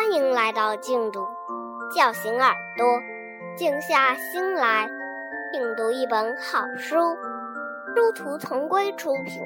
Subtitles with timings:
[0.00, 1.28] 欢迎来到静读，
[1.94, 2.86] 叫醒耳朵，
[3.54, 4.88] 静下心来，
[5.52, 6.96] 品读一本好书。
[7.94, 9.42] 殊途同归出品。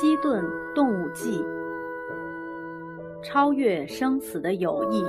[0.00, 0.44] 西顿
[0.76, 1.44] 动物记：
[3.20, 5.04] 超越生死的友谊。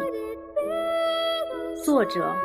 [1.86, 2.36] 作者：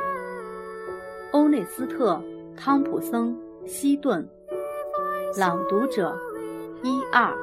[1.32, 2.16] 欧内斯特·
[2.54, 3.34] 汤普森·
[3.66, 4.28] 西顿。
[5.38, 6.14] 朗读者：
[6.82, 7.34] 一二。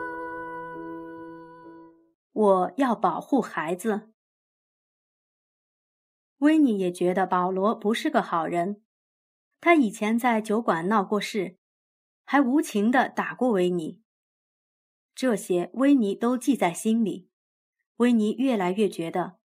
[2.34, 4.12] 我要保护孩子。
[6.38, 8.84] 维尼也觉得保罗不是个好人。
[9.60, 11.58] 他以前在酒馆闹过事，
[12.24, 14.00] 还无情地打过维尼。
[15.22, 17.30] 这些维尼都记在心里。
[17.98, 19.36] 维尼越来越觉得，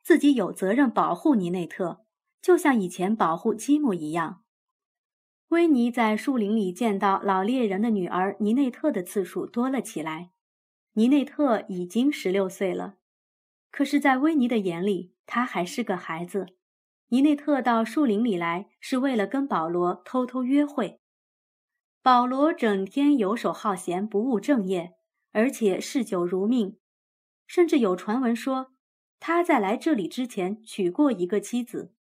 [0.00, 2.04] 自己有责任保护尼内特，
[2.40, 4.44] 就像以前保护基姆一样。
[5.48, 10.30] 维尼在树林里见到老猎人的女儿尼内特的次数多了起来。
[10.92, 12.98] 尼内特已经十六岁了，
[13.72, 16.46] 可是，在维尼的眼里，他还是个孩子。
[17.08, 21.01] 尼内特到树林里来是为了跟保罗偷偷约会。
[22.02, 24.94] 保罗整天游手好闲，不务正业，
[25.30, 26.76] 而且嗜酒如命，
[27.46, 28.72] 甚至有传闻说
[29.20, 31.94] 他在来这里之前娶过一个妻子。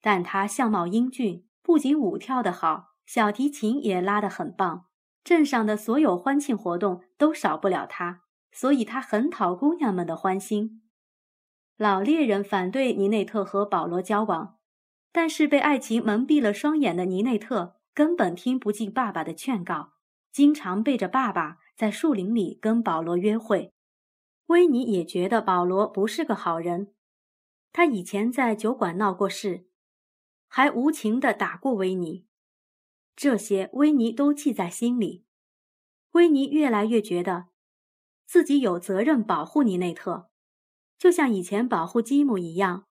[0.00, 4.86] 但他相貌英俊，不仅舞跳得好，小提琴也拉得很棒。
[5.24, 10.82] 镇上的所有欢庆活动都少不了他，所以他很讨姑娘们的欢心。
[11.76, 14.58] 老猎人反对尼内特和保罗交往，
[15.10, 19.92] 但是被爱情蒙蔽了双眼的尼内特根本听不进爸爸的劝告，
[20.32, 23.74] 经常背着爸爸在树林里跟保罗约会。
[24.46, 26.94] 威尼也觉得保罗不是个好人，
[27.74, 29.66] 他以前在酒馆闹过事，
[30.48, 32.24] 还无情地打过维尼。
[33.14, 35.26] 这些维尼都记在心里。
[36.12, 37.48] 维尼越来越觉得，
[38.24, 40.30] 自己有责任保护尼内特，
[40.98, 42.86] 就像以前保护基姆一样。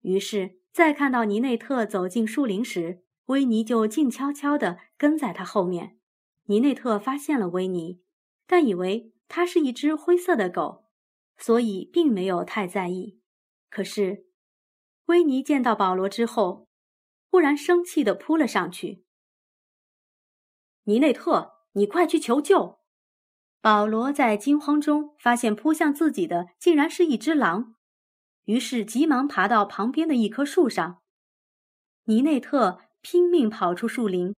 [0.00, 5.98] 于是，在看到尼内特走进树林时，威尼就静悄悄地跟在他后面。
[6.44, 8.02] 尼内特发现了威尼，
[8.46, 10.84] 但以为它是一只灰色的狗，
[11.38, 13.18] 所以并没有太在意。
[13.70, 14.26] 可是，
[15.06, 16.68] 威尼见到保罗之后，
[17.30, 19.04] 忽然生气地扑了上去。
[20.84, 22.80] 尼内特，你快去求救！
[23.62, 27.74] 保罗在惊慌中发现扑向自己的竟然是一只狼，
[28.44, 31.00] 于是急忙爬到旁边的一棵树上。
[32.04, 34.34] 尼内特拼命跑出树林，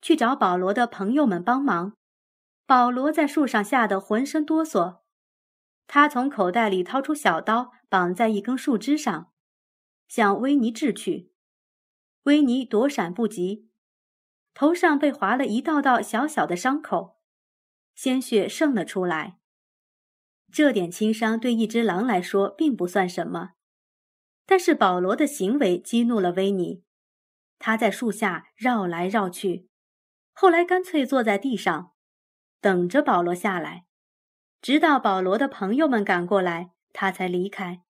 [0.00, 1.92] 去找保罗的朋友们帮忙。
[2.66, 5.02] 保罗在树上吓得浑身哆嗦，
[5.86, 9.30] 他从口袋里掏出小刀，绑在一根树枝上，
[10.08, 11.30] 向威尼掷去。
[12.24, 13.68] 威尼躲闪不及。
[14.52, 17.20] 头上被划了一道道小小的伤口，
[17.94, 19.38] 鲜血渗了出来。
[20.50, 23.50] 这点轻伤对一只狼来说并不算什么，
[24.44, 26.82] 但是保罗的行为激怒了维尼，
[27.64, 29.68] 他在树下绕来绕去，
[30.32, 31.92] 后来干脆坐在地上，
[32.60, 33.86] 等着保罗下来，
[34.60, 37.84] 直到保罗的朋友们赶过来，他才离开。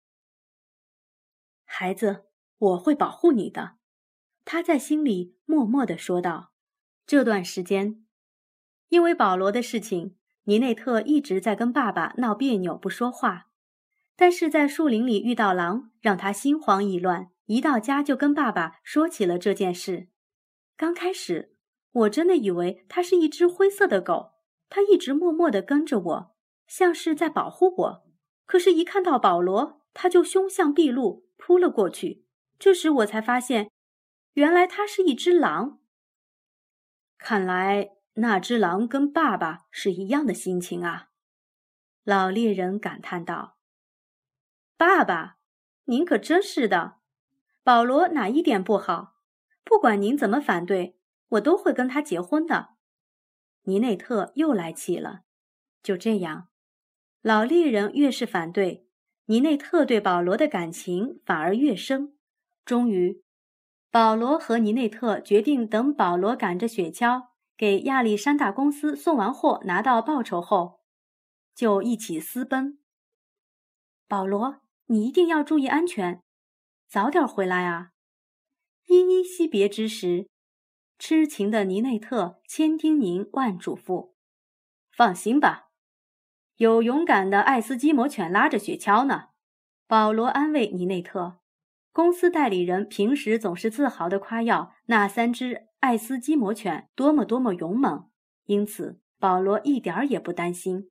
[1.66, 2.24] 孩子，
[2.56, 3.76] 我会保护你的。
[4.46, 6.52] 他在心里默默地说道
[7.06, 8.06] ：“这段时间，
[8.88, 13.48] 因为保罗的事情，尼内特一直在跟爸爸闹别扭，不说话。
[14.16, 17.30] 但是在树林里遇到狼，让他心慌意乱。
[17.48, 20.08] 一到家就跟爸爸说起了这件事。
[20.76, 21.56] 刚开始，
[21.90, 24.34] 我真的以为它是一只灰色的狗，
[24.68, 26.36] 它一直默默地跟着我，
[26.66, 28.06] 像是在保护我。
[28.44, 32.26] 可是，一看到保罗，它就凶相毕露，扑了过去。
[32.58, 33.70] 这时，我才发现。”
[34.34, 35.80] 原来它是一只狼。
[37.16, 41.08] 看来那只狼跟爸爸是一样的心情啊！
[42.04, 43.58] 老猎人感叹道
[44.76, 45.38] ：“爸爸，
[45.86, 46.97] 您可真是的。
[47.68, 49.16] 保罗哪一点不好？
[49.62, 50.96] 不管您怎么反对，
[51.32, 52.70] 我都会跟他结婚的。”
[53.64, 55.24] 尼内特又来气了。
[55.82, 56.48] 就这样，
[57.20, 58.86] 老猎人越是反对，
[59.26, 62.16] 尼内特对保罗的感情反而越深。
[62.64, 63.22] 终于。
[63.90, 70.80] 保罗和尼内特决定等保罗赶着雪橇给亚历山大公司送完货，拿到报酬后，
[71.54, 72.78] 就一起私奔。
[74.06, 76.22] 保罗，你一定要注意安全，
[76.88, 77.90] 早点回来啊！
[78.86, 80.26] 依依惜别之时，
[80.98, 84.12] 痴情的尼内特千叮咛万嘱咐
[84.90, 85.68] ：“放心吧，
[86.56, 89.26] 有勇敢的爱斯基摩犬拉着雪橇呢。”
[89.86, 91.40] 保罗安慰尼内特。
[91.92, 98.08] 公司代理人平时总是自豪地夸耀那三只爱斯基摩犬多么多么勇猛，
[98.44, 100.90] 因此保罗一点也不担心。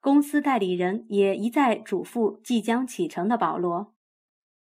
[0.00, 3.94] 公司代理人也一再嘱咐即将启程的保罗：“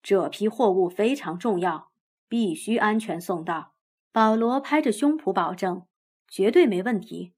[0.08, 1.90] 这批货物非常重要，
[2.28, 3.74] 必须安全送到。”
[4.14, 5.88] 保罗拍着胸脯保证
[6.30, 7.34] ：“绝对没问题。”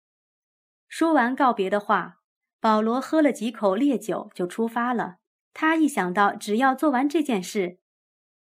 [0.90, 2.20] 说完告别的话，
[2.60, 5.20] 保罗喝了几口烈酒就出发了。
[5.54, 7.80] 他一想到只要做完这件事，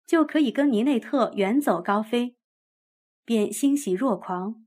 [0.05, 2.37] 就可以跟尼内特远走高飞，
[3.25, 4.65] 便欣喜若狂。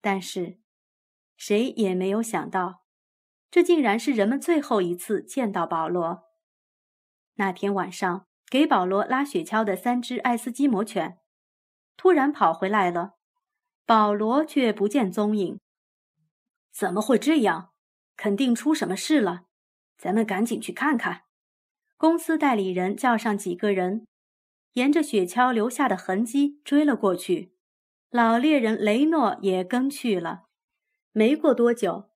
[0.00, 0.58] 但是，
[1.36, 2.82] 谁也没有想到，
[3.52, 6.24] 这竟然是人们最后一次见到保罗。
[7.36, 11.16] 那天晚上，给保罗拉雪橇的三只爱斯基摩犬，
[11.96, 13.14] 突然跑回来了，
[13.86, 15.58] 保罗却不见踪影。
[16.70, 17.70] 怎么会这样？
[18.14, 19.44] 肯定出什么事了，
[19.96, 21.22] 咱们赶紧去看看。
[21.96, 24.06] 公司代理人叫上几个人。
[24.74, 27.54] 沿着雪橇留下的痕迹追了过去，
[28.10, 30.42] 老猎人雷诺也跟去了。
[31.12, 32.10] 没过多久，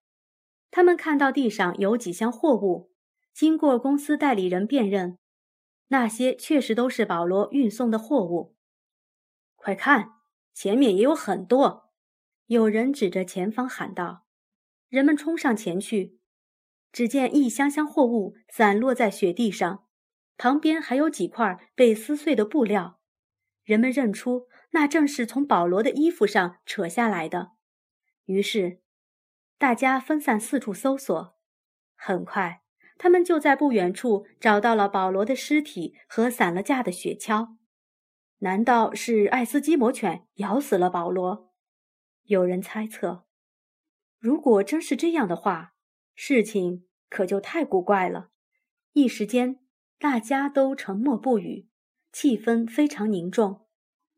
[0.71, 2.93] 他们看到地上有几箱货物，
[3.33, 5.17] 经过公司代理人辨认，
[5.89, 8.57] 那些确实都是保罗运送的货物。
[9.55, 10.13] 快看，
[10.53, 11.93] 前面也有很多！
[12.47, 14.27] 有人指着前方喊道。
[14.89, 16.21] 人们冲上前去，
[16.93, 19.85] 只见一箱箱货物散落在雪地上。
[20.39, 23.01] 旁边还有几块被撕碎的布料，
[23.65, 27.53] 人们认出那正是从保罗的衣服上扯下来的。
[28.27, 28.83] 于是，
[29.57, 31.37] 大家分散四处搜索。
[31.95, 32.63] 很快，
[32.99, 37.57] 他们就在不远处找到了保罗的尸体和散了架的雪橇。
[38.39, 41.53] 难道是爱斯基摩犬咬死了保罗？
[42.25, 43.25] 有人猜测。
[44.19, 45.75] 如果真是这样的话，
[46.15, 48.31] 事情可就太古怪了。
[48.93, 49.61] 一时间。
[49.99, 51.71] 大家都沉默不语，
[52.13, 53.67] 气氛非常凝重。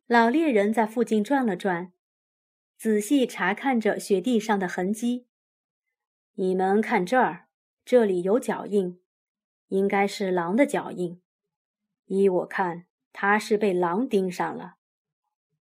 [0.09, 1.93] 老猎人在附近转了转，
[2.77, 5.29] 仔细查看着雪地上的痕迹。
[6.35, 7.48] 你们看这儿，
[7.89, 9.01] 这里有脚印，
[9.69, 11.23] 应该是狼的脚印。
[12.05, 14.75] 依我看，他是被狼盯上了。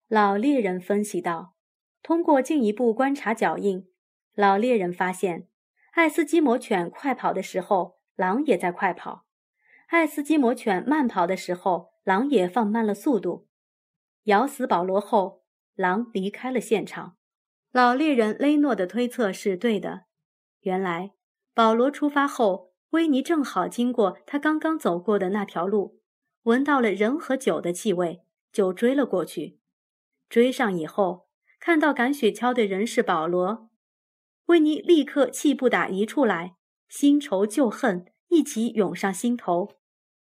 [0.08, 1.54] 老猎人分析道。
[2.02, 3.88] 通过进一步观察脚印，
[4.34, 5.46] 老猎人发现，
[5.92, 9.24] 爱斯基摩犬快跑的时候，狼也在快跑。
[9.86, 13.46] 爱斯基摩犬慢跑的时候，狼也放慢了速度。
[14.24, 15.44] 咬死保罗后，
[15.76, 17.16] 狼离开了现场。
[17.70, 20.06] 老猎人雷诺的推测是对的。
[20.62, 21.12] 原来，
[21.56, 25.98] 保罗出发后，维尼正好经过他刚刚走过的那条路，
[26.42, 28.20] 闻到了人和酒的气味，
[28.52, 29.58] 就追了过去。
[30.28, 33.70] 追上以后，看到赶雪橇的人是保罗，
[34.48, 36.56] 维尼立刻气不打一处来，
[36.90, 38.04] 新仇旧恨。
[38.28, 39.76] 一起涌上心头，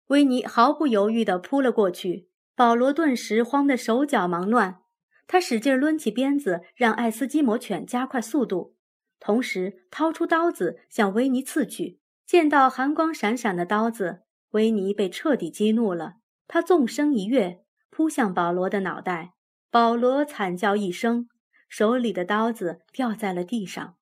[0.08, 2.28] 维尼毫不犹豫地扑了过去。
[2.54, 4.82] 保罗顿时慌得手脚忙乱，
[5.26, 8.75] 他使劲抡起鞭子，让爱斯基摩犬加快速度，
[9.20, 12.00] 同时掏出刀子向维尼刺去。
[12.24, 16.16] 见到寒光闪闪的刀子，维尼被彻底激怒了，
[16.48, 19.34] 他纵身一跃，扑向保罗的脑袋。
[19.70, 21.28] 保罗惨叫一声，
[21.68, 23.96] 手里的刀子掉在了地上。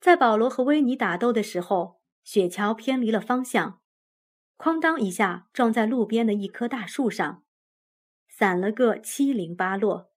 [0.00, 2.00] 在保罗和维尼打斗的时候。
[2.24, 3.82] 雪橇偏离了方向，
[4.56, 7.44] 哐当一下撞在路边的一棵大树上，
[8.26, 10.10] 散了个七零八落。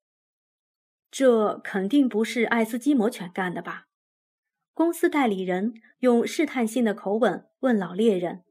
[1.11, 3.86] 这肯定不是爱斯基摩犬干的吧？
[4.77, 8.43] 公司代理人用试探性的口吻问老猎人。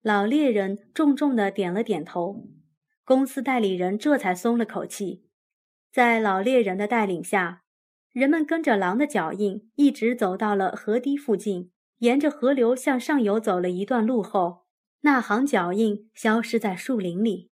[0.00, 2.46] 老猎人重重的点了点头。
[3.04, 5.26] 公司代理人这才松了口气。
[5.90, 7.64] 在老猎人的带领下，
[8.12, 11.72] 人们跟着狼的脚印，一直走到了河堤附近。
[11.98, 14.66] 沿着河流向上游走了一段路后，
[15.00, 17.50] 那行脚印消失在树林里。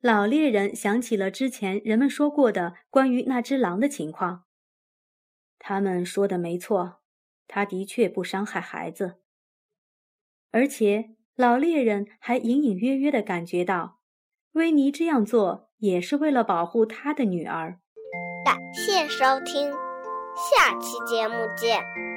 [0.00, 4.44] 老猎人想起了之前人们说过的关于那只狼的情况。
[5.58, 7.00] 他们说的没错，
[7.46, 9.16] 他的确不伤害孩子。
[10.50, 13.98] 而且老猎人还隐隐约约的感觉到，
[14.52, 17.78] 威尼这样做也是为了保护他的女儿。
[18.44, 19.70] 感谢收听，
[20.34, 22.15] 下期节目见。